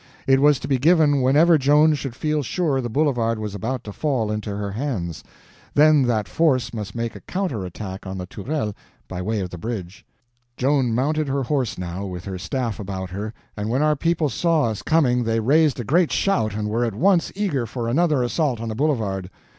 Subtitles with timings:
[0.25, 3.93] It was to be given whenever Joan should feel sure the boulevard was about to
[3.93, 8.73] fall into her hands—then that force must make a counter attack on the Tourelles
[9.07, 10.03] by way of the bridge.
[10.57, 14.63] Joan mounted her horse now, with her staff about her, and when our people saw
[14.71, 18.59] us coming they raised a great shout, and were at once eager for another assault
[18.59, 19.29] on the boulevard.